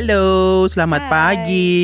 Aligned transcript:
Hello, 0.00 0.64
selamat 0.64 1.02
Hai. 1.04 1.12
pagi. 1.12 1.76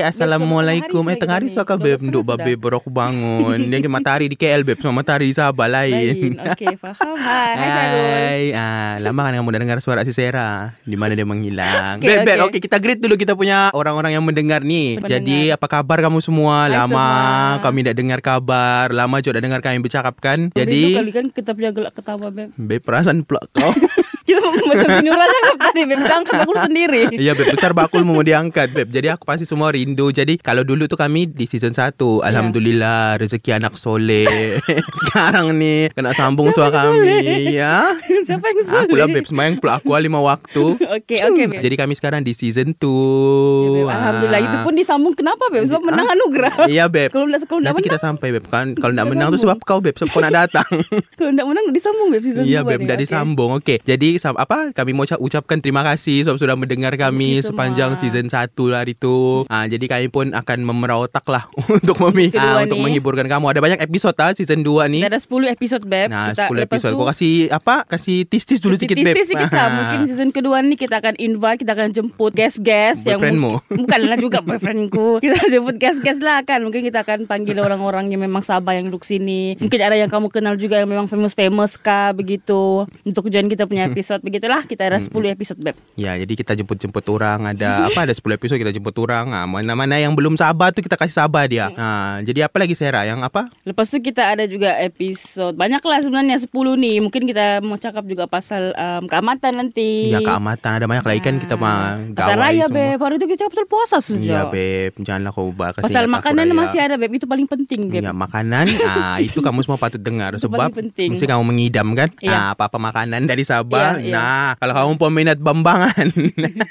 Selamat- 0.00 0.08
Assalamualaikum. 0.08 1.04
Eh 1.04 1.20
tengah 1.20 1.36
hari 1.36 1.52
suka 1.52 1.76
beb, 1.76 2.00
Sudah, 2.00 2.24
babe 2.24 2.56
aku 2.56 2.88
bangun. 2.88 3.60
Dia 3.60 3.84
ke 3.84 3.92
matahari 3.92 4.24
di 4.24 4.40
KL 4.40 4.64
beb, 4.64 4.80
sama 4.80 5.04
matahari 5.04 5.28
di 5.28 5.36
Sabah 5.36 5.68
lain. 5.68 6.32
Lain. 6.32 6.48
Okey, 6.48 6.80
faham. 6.80 7.12
Hai, 7.12 7.52
hai. 7.52 7.68
Hai, 7.68 8.42
ah, 8.56 8.96
lama 9.04 9.20
kan 9.20 9.36
kamu 9.36 9.52
dah 9.52 9.60
dengar 9.60 9.78
suara 9.84 10.00
si 10.00 10.16
Sera 10.16 10.80
Di 10.80 10.96
mana 10.96 11.12
dia 11.12 11.28
menghilang 11.28 12.00
Okey, 12.00 12.08
Beb, 12.08 12.18
beb, 12.24 12.36
okey. 12.38 12.48
okey 12.48 12.60
kita 12.64 12.76
greet 12.78 13.00
dulu 13.02 13.20
Kita 13.20 13.36
punya 13.36 13.68
orang-orang 13.74 14.16
yang 14.16 14.24
mendengar 14.24 14.64
nih 14.64 14.96
Pendengar. 14.96 15.12
Jadi 15.20 15.38
apa 15.52 15.66
kabar 15.68 15.98
kamu 16.00 16.24
semua? 16.24 16.64
Hai 16.64 16.72
Lama 16.72 16.88
semua. 16.88 17.60
kami 17.60 17.78
tak 17.84 17.96
dengar 17.98 18.20
kabar 18.22 18.88
Lama 18.88 19.20
juga 19.20 19.44
dengar 19.44 19.60
kami 19.60 19.76
bercakap 19.78 20.16
kan 20.16 20.48
Jadi 20.54 20.96
kali 20.96 21.12
kan 21.12 21.26
kita 21.28 21.52
punya 21.52 21.68
gelak 21.68 21.92
ketawa, 21.92 22.32
Beb. 22.32 22.48
Beb, 22.56 22.80
perasaan 22.80 23.28
pula 23.28 23.44
kau 23.50 23.76
Sini 24.70 25.08
orang 25.08 25.28
cakap 25.28 25.56
tadi, 25.60 25.80
Beb. 25.82 25.98
Kita 25.98 26.14
angkat 26.16 26.36
aku 26.40 26.54
sendiri. 26.58 27.02
Iya 27.10 27.32
Beb 27.32 27.46
Besar 27.50 27.72
bakul 27.72 28.02
mau 28.02 28.20
diangkat 28.20 28.70
Beb 28.70 28.88
Jadi 28.88 29.08
aku 29.08 29.22
pasti 29.22 29.42
semua 29.42 29.68
rindu 29.68 30.08
Jadi 30.08 30.36
kalau 30.36 30.62
dulu 30.62 30.84
tuh 30.84 30.94
kami 30.94 31.26
di 31.26 31.44
season 31.44 31.70
1 31.70 31.94
Ya. 31.98 32.28
Alhamdulillah 32.28 33.16
Rezeki 33.16 33.50
anak 33.54 33.74
soleh 33.74 34.58
Sekarang 35.00 35.54
nih 35.54 35.90
Kena 35.90 36.12
sambung 36.12 36.50
suara 36.50 36.70
kami 36.70 37.00
soleh? 37.00 37.52
Ya 37.52 37.92
Siapa 38.22 38.44
yang 38.44 38.60
sulit? 38.60 38.86
Aku 38.86 38.94
lah 38.94 39.06
Beb 39.06 39.24
Semayang 39.24 39.56
pula 39.56 39.78
aku 39.78 39.90
lima 39.94 40.18
waktu 40.18 40.76
Okey, 40.78 41.18
okey, 41.24 41.44
Beb. 41.48 41.60
Jadi 41.60 41.74
kami 41.76 41.92
sekarang 41.92 42.20
di 42.20 42.32
season 42.32 42.72
2 42.72 42.78
Ya, 42.78 43.70
Beb. 43.74 43.86
Alhamdulillah. 43.88 44.40
Itu 44.40 44.56
pun 44.60 44.74
disambung 44.74 45.14
kenapa, 45.14 45.44
Beb? 45.48 45.64
Sebab 45.64 45.82
menang 45.82 46.08
anugerah. 46.08 46.52
Iya 46.66 46.86
Beb 46.86 47.10
Kalau 47.10 47.26
kalau 47.26 47.60
nak 47.60 47.72
Nanti 47.72 47.80
menang, 47.80 47.88
kita 47.88 47.98
sampai 47.98 48.28
Beb 48.30 48.44
kan 48.46 48.66
Kalau 48.72 48.92
Kita 48.92 49.04
menang 49.04 49.28
tu 49.28 49.36
sambung. 49.36 49.58
sebab 49.58 49.66
kau 49.66 49.78
Beb 49.80 49.94
Sebab 49.96 50.10
kau 50.10 50.20
nak 50.20 50.32
datang 50.36 50.68
kalau 51.18 51.30
nak 51.30 51.46
menang 51.46 51.66
disambung, 51.70 52.08
Beb. 52.10 52.22
Season 52.22 52.44
Iya 52.44 52.60
dua 52.62 52.70
Beb 52.70 52.80
Okey. 52.84 52.98
disambung 52.98 53.50
Okey 53.56 53.78
Jadi 53.82 54.08
sam- 54.16 54.38
apa 54.60 54.74
Kami 54.74 54.90
mau 54.90 55.04
ucap- 55.04 55.20
ucapkan 55.20 55.58
terima 55.58 55.82
kasih 55.84 56.22
Sebab 56.22 56.36
sudah 56.36 56.54
mendengar 56.54 56.94
kami 56.94 57.38
Sepanjang 57.40 57.94
semua. 57.94 58.02
season 58.02 58.26
1 58.26 58.50
hari 58.72 58.92
tu 58.92 59.46
ah, 59.46 59.64
Jadi 59.64 59.84
kami 59.84 60.06
pun 60.08 60.30
akan 60.30 60.58
memerah 60.60 60.98
otak 61.00 61.24
lah 61.24 61.46
Untuk 61.76 61.98
memi 62.00 62.30
ah, 62.34 62.62
Untuk 62.62 62.78
menghiburkan 62.78 63.24
kamu 63.24 63.44
Ada 63.48 63.60
banyak 63.60 63.80
episod 63.80 64.14
ah 64.16 64.32
Season 64.32 64.60
2 64.60 64.66
ni 64.88 65.00
Kita 65.00 65.10
ada 65.10 65.20
10 65.20 65.54
episod, 65.54 65.80
Beb. 65.80 66.08
Nah 66.08 66.32
kita, 66.32 66.48
10 66.48 66.56
lepas 66.56 66.66
episod 66.68 66.90
tu- 66.90 66.98
Kau 66.98 67.06
kasih 67.06 67.34
apa 67.50 67.74
Kasih 67.86 68.18
tis-tis 68.24 68.58
dulu 68.58 68.74
sikit 68.74 68.96
Beb 68.96 69.14
Tis-tis 69.14 69.28
sikit 69.30 69.50
lah. 69.50 69.60
Ah. 69.60 69.70
Mungkin 69.70 69.98
season 70.06 70.30
kedua 70.30 70.58
ni 70.60 70.74
kita 70.74 70.98
akan 70.98 71.14
invite, 71.16 71.60
kita 71.60 71.72
akan 71.72 71.88
jemput 71.90 72.32
guest-guest. 72.32 73.04
yang 73.04 73.18
Boyfriendmu? 73.18 73.52
mungkin- 73.60 73.76
Bukanlah 73.78 74.16
juga 74.16 74.38
boyfriendku. 74.40 75.06
Kita 75.22 75.48
jemput 75.48 75.76
guest-guest 75.76 76.20
lah 76.20 76.42
kan. 76.42 76.60
Mungkin 76.60 76.82
kita 76.82 77.00
akan 77.00 77.24
panggil 77.24 77.56
orang-orang 77.56 78.08
yang 78.08 78.20
memang 78.20 78.40
Sabah 78.40 78.72
yang 78.72 78.88
duduk 78.88 79.02
sini. 79.02 79.54
Mungkin 79.56 79.78
ada 79.78 79.94
yang 79.94 80.08
kamu 80.08 80.28
kenal 80.28 80.54
juga 80.54 80.76
yang 80.76 80.86
memang 80.86 81.06
famous-famous 81.06 81.76
kah 81.76 82.10
begitu. 82.12 82.84
Untuk 83.02 83.28
join 83.28 83.46
kita 83.46 83.64
punya 83.64 83.86
episod. 83.90 84.18
Begitulah 84.48 84.64
kita 84.64 84.82
ada 84.88 84.96
10 84.96 85.12
episod, 85.28 85.56
Beb. 85.60 85.76
Ya, 85.92 86.16
jadi 86.16 86.32
kita 86.32 86.56
jemput-jemput 86.56 87.04
orang 87.12 87.52
ada 87.52 87.84
apa 87.84 88.08
ada 88.08 88.16
10 88.16 88.32
episod 88.32 88.56
kita 88.56 88.72
jemput 88.72 88.96
orang. 88.96 89.28
Ah, 89.28 89.44
mana-mana 89.44 90.00
yang 90.00 90.16
belum 90.16 90.40
sabar 90.40 90.72
tu 90.72 90.80
kita 90.80 90.96
kasih 90.96 91.20
sabar 91.20 91.44
dia. 91.44 91.68
Ah, 91.76 92.24
jadi 92.24 92.48
apa 92.48 92.56
lagi 92.56 92.72
Sera 92.72 93.04
yang 93.04 93.20
apa? 93.20 93.52
Lepas 93.68 93.92
tu 93.92 94.00
kita 94.00 94.24
ada 94.24 94.48
juga 94.48 94.72
episod. 94.80 95.52
Banyak 95.52 95.84
lah 95.84 96.00
sebenarnya 96.00 96.40
10 96.40 96.48
ni. 96.80 96.96
Mungkin 96.96 97.28
kita 97.28 97.60
mau 97.60 97.76
cakap 97.76 98.08
juga 98.08 98.24
pasal 98.24 98.72
um, 98.72 99.04
keamatan 99.04 99.52
nanti. 99.60 100.16
Ya 100.16 100.24
keamatan 100.24 100.80
ada 100.80 100.86
banyak 100.88 101.04
lagi 101.04 101.20
kan 101.20 101.36
kita 101.36 101.60
mah 101.60 102.00
Pasal 102.16 102.40
raya, 102.40 102.64
semua. 102.64 102.96
Beb. 102.96 102.98
Hari 103.04 103.14
tu 103.14 103.26
kita 103.28 103.38
cakap 103.44 103.52
pasal 103.52 103.68
puasa 103.68 103.96
saja. 104.00 104.16
Iya 104.16 104.40
beb, 104.48 104.96
janganlah 104.96 105.28
kau 105.28 105.52
ubah 105.52 105.76
kasih 105.76 105.84
Pasal 105.84 106.08
makanan 106.08 106.46
raya. 106.48 106.56
masih 106.56 106.78
ada 106.80 106.94
beb 106.96 107.12
Itu 107.12 107.28
paling 107.28 107.44
penting 107.44 107.92
beb 107.92 108.00
Ya 108.00 108.16
makanan 108.16 108.64
ah 108.80 109.16
itu 109.20 109.44
kamu 109.44 109.60
semua 109.60 109.76
patut 109.76 110.00
dengar 110.00 110.32
Itu 110.32 110.48
sebab 110.48 110.72
mesti 110.72 111.26
kamu 111.28 111.42
mengidam 111.44 111.92
kan 111.92 112.08
Iya. 112.16 112.32
ah, 112.32 112.46
apa-apa 112.56 112.80
makanan 112.80 113.28
dari 113.28 113.44
Sabah. 113.44 113.98
Iya, 113.98 114.08
iya. 114.08 114.12
Nah, 114.38 114.54
kalau 114.54 114.70
kamu 114.70 114.92
peminat 115.02 115.38
bambangan. 115.42 116.14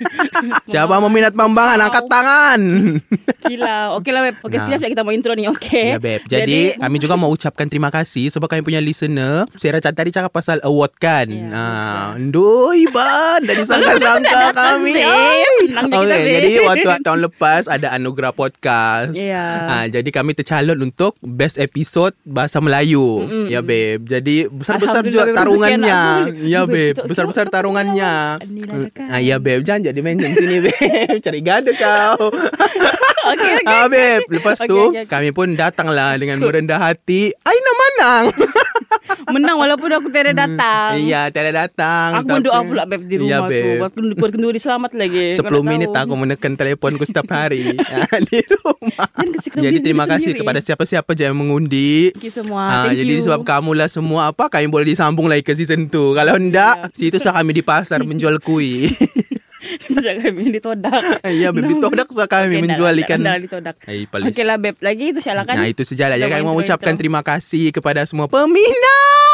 Siapa 0.72 1.04
peminat 1.04 1.36
bambangan 1.36 1.92
angkat 1.92 2.06
tangan. 2.08 2.62
Gila 3.46 3.94
Okey 4.00 4.12
lah 4.16 4.22
beb 4.26 4.36
Okey 4.42 4.58
Nah. 4.58 4.66
sekejap 4.66 4.80
sekejap 4.82 4.92
kita 4.98 5.04
mau 5.06 5.14
intro 5.14 5.32
ni 5.38 5.46
Okey 5.46 5.88
Ya 5.94 6.00
beb. 6.02 6.22
Jadi, 6.26 6.78
kami 6.80 6.98
juga 6.98 7.16
mau 7.20 7.30
ucapkan 7.30 7.68
terima 7.70 7.94
kasih 7.94 8.34
sebab 8.34 8.50
kami 8.50 8.62
punya 8.64 8.82
listener. 8.82 9.46
Sarah 9.54 9.84
Cat 9.84 9.94
tadi 9.94 10.10
cakap 10.10 10.32
pasal 10.34 10.58
award 10.64 10.94
kan. 10.98 11.28
Ya, 11.30 11.52
ah, 11.54 12.08
Ndoi 12.18 12.90
ban 12.90 13.44
dari 13.46 13.62
sangka-sangka 13.62 14.56
kami. 14.56 14.98
Okey, 15.68 16.22
jadi 16.34 16.50
waktu 16.66 16.90
tahun 17.04 17.20
lepas 17.30 17.70
ada 17.70 17.94
anugerah 17.94 18.34
podcast. 18.34 19.14
Ya. 19.14 19.46
Ah, 19.68 19.86
jadi 19.86 20.08
kami 20.10 20.34
tercalon 20.34 20.80
untuk 20.82 21.14
best 21.22 21.62
episode 21.62 22.18
bahasa 22.26 22.58
Melayu. 22.58 23.28
Mm-mm. 23.28 23.46
Ya 23.52 23.62
beb. 23.62 24.08
Jadi 24.08 24.50
besar-besar 24.50 25.06
juga 25.06 25.30
soleh. 25.36 25.78
Ya 26.48 26.64
Beb, 26.68 26.96
betul. 26.96 27.06
besar-besar 27.12 27.46
Dekan. 27.48 29.08
Ah 29.10 29.20
ya 29.22 29.38
beb, 29.42 29.62
jangan 29.66 29.92
jadi 29.92 30.00
mention 30.04 30.32
sini 30.36 30.58
beb. 30.64 31.18
Cari 31.26 31.40
gaduh 31.42 31.76
kau. 31.76 32.32
Okey 33.30 33.54
Ah 33.64 33.86
beb, 33.86 34.22
lepas 34.30 34.58
Okey, 34.58 34.68
tu 34.68 34.80
okey, 34.80 35.02
okey. 35.02 35.06
kami 35.08 35.30
pun 35.32 35.54
datanglah 35.54 36.16
dengan 36.16 36.40
merendah 36.40 36.80
hati. 36.82 37.34
Aina 37.38 37.72
menang. 37.74 38.26
Menang 39.28 39.56
walaupun 39.58 39.88
aku 39.90 40.08
tiada 40.08 40.32
datang 40.32 40.96
Iya, 40.96 41.28
tiada 41.28 41.52
datang. 41.58 42.16
Aku 42.16 42.28
mendoa 42.30 42.60
pula 42.62 42.84
beb 42.86 43.04
di 43.04 43.16
Iya, 43.18 43.40
rumah 43.40 43.48
tu 43.50 43.52
beb. 43.52 43.80
Aku 43.82 43.98
buat 44.16 44.32
kenduri 44.32 44.56
selamat 44.58 44.92
lagi 44.94 45.26
10 45.36 45.42
Kau 45.42 45.52
nak 45.54 45.64
minit 45.66 45.90
tahu. 45.90 46.00
aku 46.02 46.14
menekan 46.16 46.54
teleponku 46.54 47.04
setiap 47.04 47.28
hari 47.30 47.76
ah, 47.94 48.20
di 48.22 48.40
rumah. 48.46 49.08
Jadi 49.54 49.78
terima 49.82 50.04
kasih 50.06 50.32
sendiri. 50.32 50.40
kepada 50.42 50.60
siapa-siapa 50.60 51.12
je 51.12 51.24
yang 51.24 51.36
mengundi. 51.36 52.12
Thank 52.14 52.24
you 52.24 52.34
semua 52.34 52.62
Ah, 52.62 52.72
Thank 52.86 53.00
jadi 53.00 53.14
you 53.14 53.24
sebab 53.26 53.42
kamu 53.44 53.72
lah 53.74 53.88
semua 53.88 54.32
apa 54.32 54.48
kami 54.48 54.68
boleh 54.68 54.88
disambung 54.88 55.28
lagi 55.28 55.44
ke 55.44 55.52
season 55.54 55.88
2. 55.88 55.92
Kalau 56.14 56.34
enggak, 56.34 56.92
situ 56.94 57.18
sah 57.18 57.34
kami 57.34 57.52
di 57.54 57.64
pasar 57.64 58.00
menjual 58.02 58.40
kuih. 58.40 58.92
Jangan 59.98 60.30
kami 60.30 60.52
ditodak 60.56 61.04
Ya, 61.26 61.50
beb, 61.50 61.66
ditodak 61.68 62.08
sah 62.14 62.28
kami 62.30 62.58
Okey, 62.58 62.64
menjual 62.64 62.94
dah, 62.94 63.04
ikan. 63.04 63.20
Hai, 63.84 64.06
palis. 64.08 64.26
Okey 64.32 64.44
lah 64.46 64.58
beb 64.58 64.76
Lagi 64.80 65.06
itu 65.12 65.20
silakan 65.20 65.54
Nah, 65.58 65.66
itu. 65.68 65.82
Kita 65.84 66.16
Jadi 66.16 66.32
kami 66.32 66.50
ucapkan 66.64 66.94
terima 66.96 67.22
kasih 67.26 67.74
kepada 67.74 68.06
semua 68.06 68.30
peminat. 68.30 69.27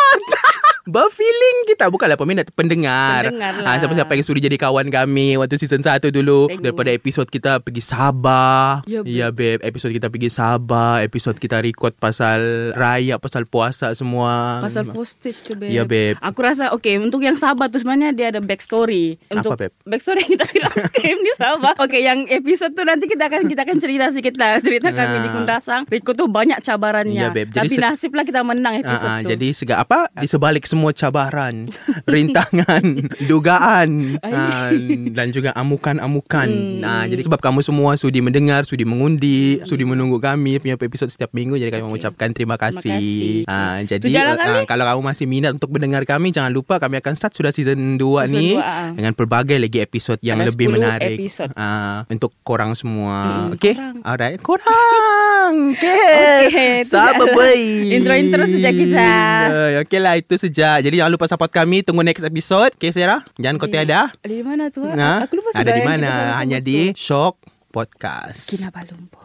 Berfeeling 0.83 1.57
kita. 1.65 1.87
Bukanlah 1.87 2.13
peminat 2.13 2.51
Pendengar, 2.51 3.31
Pendengar 3.31 3.55
lah. 3.57 3.69
Ah, 3.69 3.77
Siapa-siapa 3.77 4.11
yang 4.11 4.21
sudi 4.21 4.39
jadi 4.39 4.57
kawan 4.57 4.87
kami 4.87 5.35
Waktu 5.35 5.55
season 5.55 5.79
1 5.79 6.11
dulu. 6.11 6.47
Thank. 6.47 6.59
Daripada 6.61 6.91
episod 6.91 7.23
kita 7.25 7.57
pergi 7.57 7.79
Sabah. 7.79 8.83
Ya, 8.83 8.99
beb. 8.99 9.07
Ya 9.07 9.27
beb 9.29 9.59
Episod 9.61 9.89
kita 9.89 10.07
pergi 10.07 10.27
Sabah. 10.27 10.99
Episod 10.99 11.35
kita 11.35 11.59
record 11.59 11.95
pasal 11.95 12.39
Raya 12.73 13.15
Pasal 13.15 13.45
puasa 13.45 13.93
semua. 13.93 14.59
Pasal 14.59 14.83
postage 14.85 15.39
tu 15.41 15.55
beb 15.55 15.71
Ya, 15.71 15.83
beb. 15.83 16.19
Aku 16.19 16.39
rasa 16.39 16.75
Okay 16.75 16.99
Untuk 16.99 17.21
yang 17.21 17.35
Sabah 17.35 17.67
tu 17.67 17.77
sebenarnya 17.77 18.11
Dia 18.11 18.27
ada 18.29 18.39
backstory. 18.39 19.15
Untuk 19.29 19.55
Apa, 19.55 19.67
beb? 19.67 19.71
Backstory 19.83 20.27
kita 20.27 20.43
tidak 20.45 20.73
scam 20.85 21.17
di 21.17 21.31
Sabah. 21.33 21.79
Okay 21.79 22.03
yang 22.03 22.27
episode 22.27 22.75
tu 22.75 22.83
Nanti 22.83 23.07
kita 23.07 23.25
akan 23.25 23.47
Kita 23.47 23.63
akan 23.63 23.77
cerita 23.77 24.11
sikit 24.11 24.35
lah. 24.35 24.59
Cerita 24.59 24.89
kami 24.89 25.15
di. 25.17 25.29
Kundasang 25.31 25.87
Record 25.87 26.15
tu 26.15 26.27
banyak 26.27 26.59
cabarannya. 26.59 27.25
Ya. 27.25 27.31
Jadi 27.31 27.49
Tapi 27.55 27.71
se- 27.71 27.81
nasib 27.81 28.11
lah 28.11 28.21
kita 28.21 28.43
menang 28.43 28.77
episode 28.77 29.01
Ah, 29.05 29.15
ah, 29.15 29.21
tu. 29.21 29.29
jadi 29.29 29.47
segala 29.49 29.79
apa? 29.81 29.99
Di 30.13 30.25
sebalik 30.25 30.65
semua 30.73 30.91
cabaran, 30.91 31.69
rintangan, 32.09 32.83
dugaan 33.29 34.17
ah, 34.25 34.73
dan 35.13 35.29
juga 35.29 35.53
amukan-amukan. 35.53 36.49
Hmm. 36.49 36.81
Nah, 36.81 37.05
jadi 37.05 37.21
sebab 37.29 37.37
kamu 37.37 37.61
semua 37.61 37.93
sudi 37.95 38.19
mendengar, 38.25 38.65
sudi 38.65 38.83
mengundi, 38.83 39.61
sudi 39.63 39.85
menunggu 39.85 40.17
kami 40.17 40.57
punya 40.57 40.75
episod 40.75 41.07
setiap 41.07 41.31
minggu 41.37 41.55
jadi 41.61 41.69
kami 41.69 41.85
Okey. 41.85 41.89
mengucapkan 41.93 42.29
terima 42.33 42.57
kasih. 42.57 43.45
kasih. 43.45 43.45
Ah, 43.45 43.77
jadi 43.85 44.03
kali. 44.09 44.65
kalau 44.65 44.83
kamu 44.89 45.01
masih 45.05 45.25
minat 45.29 45.53
untuk 45.53 45.69
mendengar 45.69 46.01
kami 46.03 46.33
jangan 46.33 46.49
lupa 46.49 46.81
kami 46.81 46.97
akan 46.99 47.13
start 47.13 47.37
sudah 47.37 47.53
season 47.53 48.01
2 48.01 48.25
Season 48.25 48.33
ni 48.33 48.57
dua, 48.57 48.63
ah. 48.65 48.89
dengan 48.91 49.13
pelbagai 49.13 49.57
lagi 49.61 49.79
episod 49.85 50.17
yang 50.25 50.41
Ada 50.41 50.49
lebih 50.51 50.65
10 50.71 50.75
menarik. 50.75 51.17
Ah, 51.53 52.03
untuk 52.09 52.33
korang 52.41 52.73
semua. 52.73 53.47
Mm, 53.47 53.55
Okey? 53.59 53.73
korang. 53.75 53.95
Alright, 54.03 54.39
korang. 54.41 55.53
Okey, 55.73 56.83
tu 56.83 56.89
Sabar 56.89 57.27
boy. 57.35 57.61
Intro-intro 57.93 58.43
saja 58.47 58.69
kita. 58.71 59.11
Uh, 59.51 59.69
Okey 59.83 59.99
lah 59.99 60.15
itu 60.17 60.35
saja. 60.39 60.62
Jadi 60.79 60.95
jangan 60.99 61.11
lupa 61.13 61.25
support 61.27 61.51
kami. 61.51 61.83
Tunggu 61.83 62.03
next 62.03 62.23
episode. 62.23 62.71
Okay 62.77 62.95
Sarah? 62.95 63.21
Jangan 63.35 63.55
kau 63.59 63.67
tiada. 63.67 64.11
Ada 64.23 64.33
di 64.33 64.45
mana 64.45 64.71
tu? 64.71 64.83
Nah, 64.83 65.23
Aku 65.27 65.35
lupa 65.39 65.51
ada 65.51 65.59
sudah 65.59 65.73
di 65.73 65.81
yang 65.83 65.89
kita 65.99 66.07
mana? 66.07 66.37
Hanya 66.39 66.59
di. 66.63 66.79
Shock 66.95 67.35
Podcast. 67.73 68.53
Kinabalumpur 68.53 69.21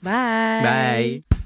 Bye 0.00 0.64
Bye. 1.22 1.39